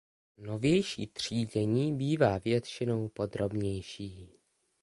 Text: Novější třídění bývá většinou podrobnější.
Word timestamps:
Novější 0.37 1.07
třídění 1.07 1.95
bývá 1.97 2.37
většinou 2.37 3.09
podrobnější. 3.09 4.29